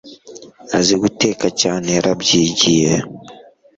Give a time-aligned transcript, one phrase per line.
[0.77, 2.93] azi guteka cyane yarabyigiye